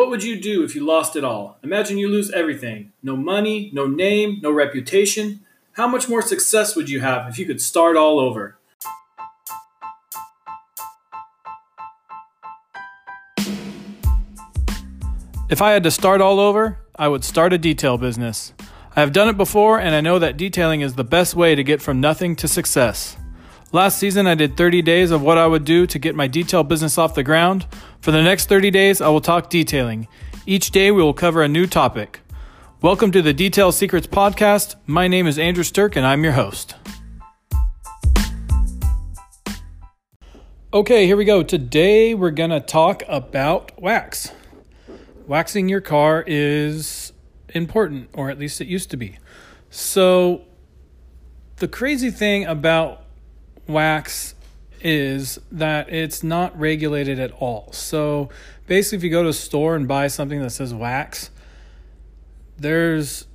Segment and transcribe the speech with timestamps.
[0.00, 1.58] What would you do if you lost it all?
[1.62, 5.40] Imagine you lose everything no money, no name, no reputation.
[5.72, 8.56] How much more success would you have if you could start all over?
[15.50, 18.54] If I had to start all over, I would start a detail business.
[18.96, 21.62] I have done it before, and I know that detailing is the best way to
[21.62, 23.18] get from nothing to success.
[23.72, 26.64] Last season, I did 30 days of what I would do to get my detail
[26.64, 27.68] business off the ground.
[28.00, 30.08] For the next 30 days, I will talk detailing.
[30.44, 32.18] Each day, we will cover a new topic.
[32.82, 34.74] Welcome to the Detail Secrets Podcast.
[34.88, 36.74] My name is Andrew Stirk, and I'm your host.
[40.74, 41.44] Okay, here we go.
[41.44, 44.32] Today, we're going to talk about wax
[45.28, 47.12] waxing your car is
[47.50, 49.16] important, or at least it used to be.
[49.70, 50.42] So,
[51.58, 53.04] the crazy thing about
[53.72, 54.34] wax
[54.80, 57.70] is that it's not regulated at all.
[57.72, 58.30] So,
[58.66, 61.30] basically, if you go to a store and buy something that says wax,
[62.56, 63.26] there's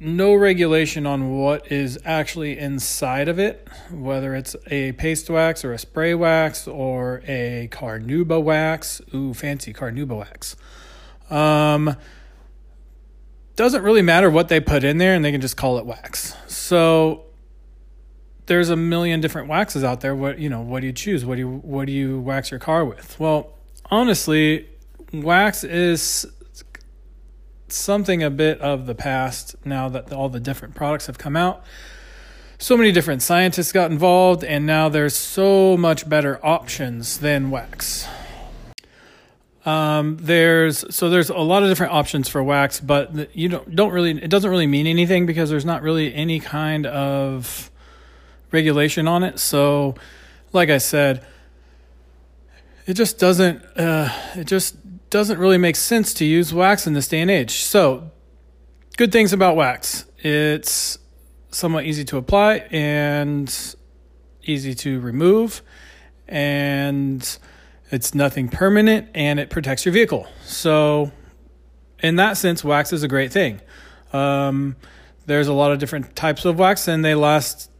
[0.00, 5.72] no regulation on what is actually inside of it, whether it's a paste wax or
[5.72, 9.00] a spray wax or a carnauba wax.
[9.12, 10.56] Ooh, fancy carnauba wax.
[11.30, 11.96] Um,
[13.56, 16.34] doesn't really matter what they put in there, and they can just call it wax.
[16.46, 17.24] So
[18.48, 20.14] there's a million different waxes out there.
[20.14, 21.24] What you know, what do you choose?
[21.24, 23.18] What do you what do you wax your car with?
[23.20, 23.52] Well,
[23.90, 24.68] honestly,
[25.12, 26.26] wax is
[27.68, 31.62] something a bit of the past now that all the different products have come out.
[32.58, 38.08] So many different scientists got involved, and now there's so much better options than wax.
[39.64, 43.92] Um, there's so there's a lot of different options for wax, but you don't don't
[43.92, 47.70] really it doesn't really mean anything because there's not really any kind of
[48.50, 49.38] regulation on it.
[49.38, 49.94] So,
[50.52, 51.24] like I said,
[52.86, 54.76] it just doesn't uh, it just
[55.10, 57.62] doesn't really make sense to use wax in this day and age.
[57.62, 58.10] So,
[58.96, 60.98] good things about wax: it's
[61.50, 63.74] somewhat easy to apply and
[64.42, 65.62] easy to remove,
[66.26, 67.38] and
[67.90, 70.26] it's nothing permanent and it protects your vehicle.
[70.44, 71.12] So,
[72.02, 73.60] in that sense, wax is a great thing.
[74.12, 74.76] Um,
[75.26, 77.70] there's a lot of different types of wax, and they last,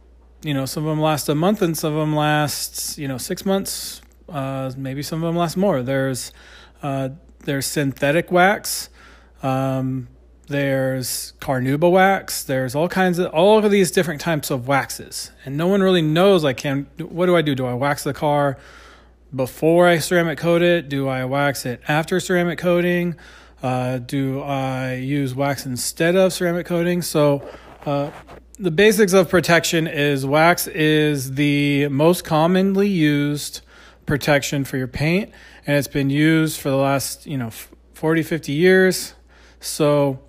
[0.41, 3.17] you know, some of them last a month, and some of them last, you know,
[3.17, 4.01] six months.
[4.27, 5.81] Uh, maybe some of them last more.
[5.81, 6.31] There's
[6.83, 8.89] uh, there's synthetic wax.
[9.41, 10.07] Um,
[10.47, 12.43] there's carnauba wax.
[12.43, 16.01] There's all kinds of all of these different types of waxes, and no one really
[16.01, 16.43] knows.
[16.43, 17.55] Like, can what do I do?
[17.55, 18.57] Do I wax the car?
[19.35, 20.89] before I ceramic coat it?
[20.89, 23.15] Do I wax it after ceramic coating?
[23.61, 27.01] Uh, do I use wax instead of ceramic coating?
[27.01, 27.47] So,
[27.85, 28.11] uh,
[28.59, 33.61] the basics of protection is wax is the most commonly used
[34.05, 35.31] protection for your paint,
[35.65, 37.51] and it's been used for the last, you know,
[37.93, 39.13] 40, 50 years.
[39.61, 40.19] So,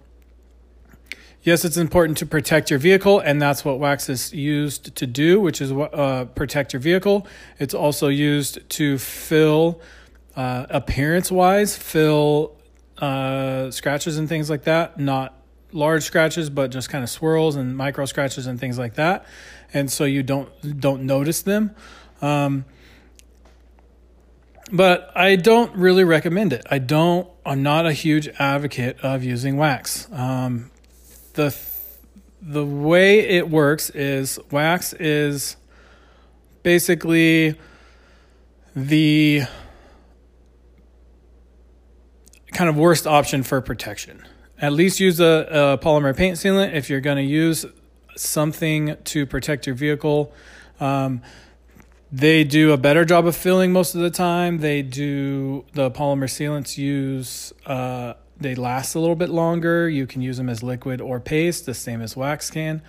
[1.42, 5.40] yes, it's important to protect your vehicle, and that's what wax is used to do,
[5.40, 7.26] which is uh, protect your vehicle.
[7.58, 9.80] It's also used to fill,
[10.36, 12.56] uh, appearance wise, fill
[12.98, 15.00] uh, scratches and things like that.
[15.00, 15.39] Not
[15.72, 19.24] large scratches, but just kind of swirls and micro scratches and things like that.
[19.72, 21.74] And so you don't don't notice them.
[22.20, 22.64] Um,
[24.72, 26.66] but I don't really recommend it.
[26.70, 27.28] I don't.
[27.44, 30.10] I'm not a huge advocate of using wax.
[30.12, 30.70] Um,
[31.34, 31.56] the
[32.42, 35.56] the way it works is wax is
[36.62, 37.58] basically
[38.74, 39.42] the
[42.52, 44.24] kind of worst option for protection.
[44.60, 47.64] At least use a, a polymer paint sealant if you're going to use
[48.16, 50.32] something to protect your vehicle.
[50.78, 51.22] Um,
[52.12, 54.58] they do a better job of filling most of the time.
[54.58, 59.88] They do the polymer sealants use uh, they last a little bit longer.
[59.88, 62.82] You can use them as liquid or paste, the same as wax can.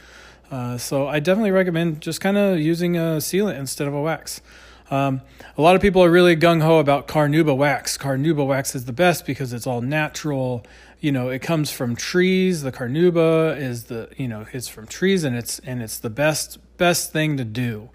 [0.49, 4.41] Uh, so I definitely recommend just kind of using a sealant instead of a wax.
[4.89, 5.21] Um,
[5.57, 7.97] a lot of people are really gung ho about carnauba wax.
[7.97, 10.65] Carnauba wax is the best because it's all natural.
[11.01, 12.61] You know, it comes from trees.
[12.61, 16.59] The carnauba is the you know it's from trees and it's and it's the best
[16.77, 17.89] best thing to do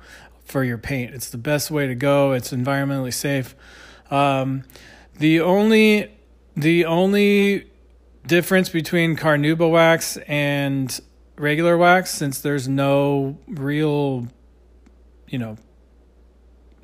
[0.44, 1.14] for your paint.
[1.14, 2.32] It's the best way to go.
[2.32, 3.54] It's environmentally safe.
[4.10, 4.64] Um,
[5.18, 6.10] the only
[6.56, 7.70] the only
[8.26, 11.00] difference between carnauba wax and
[11.38, 14.26] regular wax, since there's no real,
[15.28, 15.56] you know,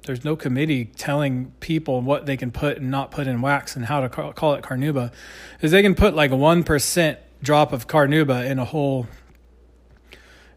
[0.04, 3.86] there's no committee telling people what they can put and not put in wax and
[3.86, 5.12] how to call it carnauba,
[5.60, 9.06] is they can put like a one percent drop of carnauba in a whole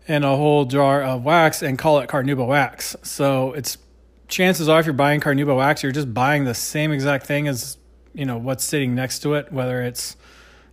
[0.07, 2.95] in a whole jar of wax and call it carnauba wax.
[3.03, 3.77] So it's
[4.27, 7.77] chances are if you're buying carnauba wax, you're just buying the same exact thing as
[8.13, 10.15] you know what's sitting next to it, whether it's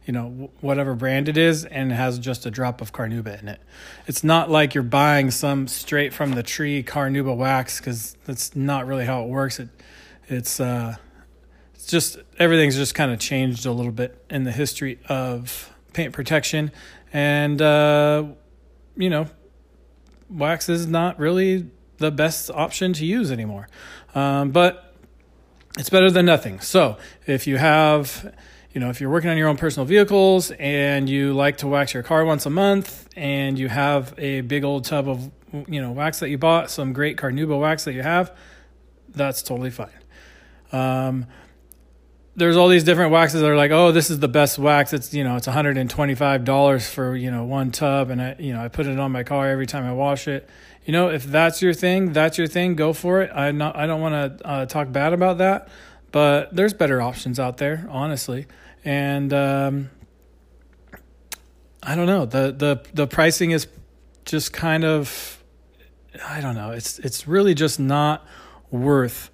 [0.05, 3.61] you know whatever brand it is and has just a drop of carnauba in it.
[4.07, 8.87] It's not like you're buying some straight from the tree carnauba wax because that's not
[8.87, 9.61] really how it works.
[9.61, 9.69] It
[10.29, 10.97] it's uh
[11.75, 16.13] it's just everything's just kind of changed a little bit in the history of paint
[16.13, 16.73] protection.
[17.13, 18.25] And uh
[18.97, 19.29] you know
[20.29, 23.69] wax is not really the best option to use anymore.
[24.15, 24.95] Um, but
[25.79, 26.61] it's better than nothing.
[26.61, 28.35] So if you have
[28.73, 31.93] you know, if you're working on your own personal vehicles and you like to wax
[31.93, 35.31] your car once a month and you have a big old tub of,
[35.69, 38.35] you know, wax that you bought, some great Carnauba wax that you have,
[39.11, 39.91] that's totally fine.
[40.73, 41.27] Um,
[42.35, 44.93] there's all these different waxes that are like, oh, this is the best wax.
[44.93, 48.69] It's you know, it's $125 for you know one tub, and I you know I
[48.69, 50.49] put it on my car every time I wash it.
[50.85, 52.75] You know, if that's your thing, that's your thing.
[52.75, 53.31] Go for it.
[53.35, 55.69] I not I don't want to uh, talk bad about that,
[56.13, 58.47] but there's better options out there, honestly
[58.85, 59.91] and um,
[61.83, 63.67] I don't know the the the pricing is
[64.25, 65.43] just kind of
[66.27, 68.27] I don't know it's it's really just not
[68.71, 69.31] worth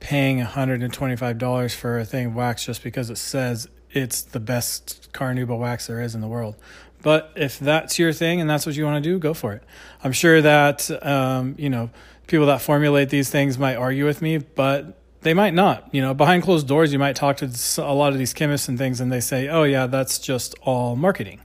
[0.00, 5.58] paying $125 for a thing of wax just because it says it's the best carnauba
[5.58, 6.56] wax there is in the world.
[7.02, 9.62] But if that's your thing and that's what you want to do, go for it.
[10.02, 11.90] I'm sure that um, you know
[12.26, 15.88] people that formulate these things might argue with me, but they might not.
[15.92, 18.78] You know, behind closed doors, you might talk to a lot of these chemists and
[18.78, 21.40] things, and they say, "Oh yeah, that's just all marketing."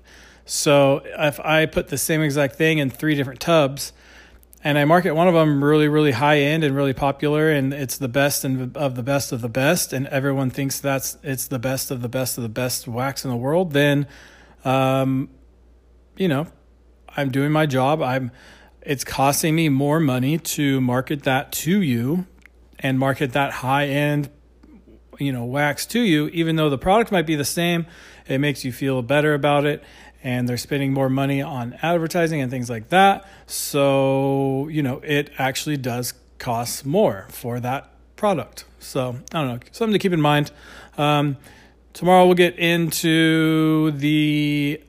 [0.45, 3.91] So if I put the same exact thing in three different tubs,
[4.63, 7.97] and I market one of them really, really high end and really popular, and it's
[7.97, 11.59] the best and of the best of the best, and everyone thinks that's it's the
[11.59, 14.07] best of the best of the best wax in the world, then,
[14.63, 15.29] um,
[16.15, 16.47] you know,
[17.15, 18.01] I'm doing my job.
[18.01, 18.31] I'm.
[18.81, 22.27] It's costing me more money to market that to you
[22.85, 24.29] and market that high end
[25.17, 27.85] you know wax to you even though the product might be the same
[28.27, 29.83] it makes you feel better about it
[30.25, 33.29] and they're spending more money on advertising and things like that.
[33.45, 38.65] So you know it actually does cost more for that product.
[38.79, 40.51] So i don't know something to keep in mind.
[40.97, 41.37] Um,
[41.93, 44.81] tomorrow we'll get into the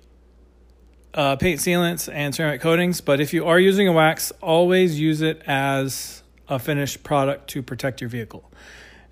[1.13, 5.23] uh, paint sealants and ceramic coatings but if you are using a wax always use
[5.23, 8.51] it as a finished product to protect your vehicle.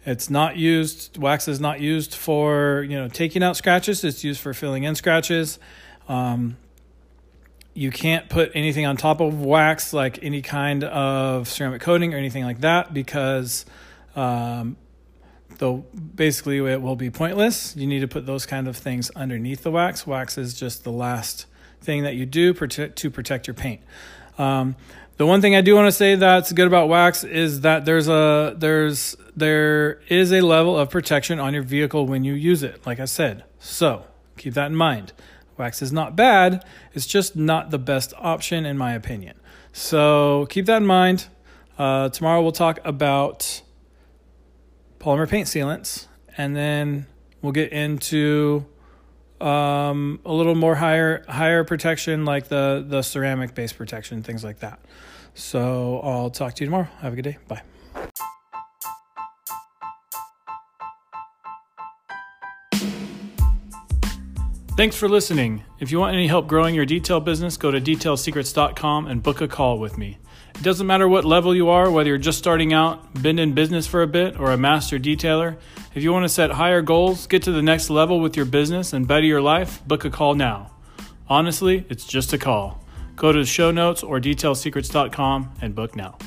[0.07, 4.05] It's not used, wax is not used for, you know, taking out scratches.
[4.05, 5.59] It's used for filling in scratches.
[6.09, 6.59] Um,
[7.73, 12.19] you can't put anything on top of wax, like any kind of ceramic coating or
[12.19, 13.65] anything like that, because
[14.15, 14.77] um,
[15.59, 15.85] though
[16.15, 17.75] basically it will be pointless.
[17.75, 20.07] You need to put those kind of things underneath the wax.
[20.07, 21.47] Wax is just the last
[21.85, 23.81] thing that you do to protect your paint.
[24.39, 24.77] Um,
[25.17, 28.09] the one thing I do want to say that's good about wax is that there's
[28.09, 32.85] a there's there is a level of protection on your vehicle when you use it,
[32.85, 33.45] like I said.
[33.61, 34.05] So
[34.37, 35.13] keep that in mind.
[35.57, 36.65] Wax is not bad,
[36.95, 39.37] it's just not the best option in my opinion.
[39.73, 41.29] So keep that in mind.
[41.79, 43.63] Uh, tomorrow we'll talk about
[44.99, 47.07] polymer paint sealants, and then
[47.41, 48.67] we'll get into
[49.45, 54.61] um, a little more higher higher protection, like the the ceramic base protection, things like
[54.61, 54.81] that.
[55.35, 56.89] So I'll talk to you tomorrow.
[57.01, 57.39] Have a good day.
[57.49, 57.63] Bye.
[64.77, 65.63] Thanks for listening.
[65.79, 69.47] If you want any help growing your detail business, go to detailsecrets.com and book a
[69.47, 70.19] call with me.
[70.55, 73.87] It doesn't matter what level you are, whether you're just starting out, been in business
[73.87, 75.57] for a bit, or a master detailer.
[75.95, 78.93] If you want to set higher goals, get to the next level with your business,
[78.93, 80.71] and better your life, book a call now.
[81.29, 82.85] Honestly, it's just a call.
[83.17, 86.19] Go to the show notes or detailsecrets.com and book now.